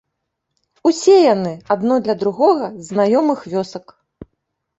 Усе 0.91 1.17
яны, 1.33 1.51
адно 1.75 1.93
для 2.07 2.15
другога, 2.25 2.71
з 2.79 2.89
знаёмых 2.89 3.39
вёсак. 3.53 3.85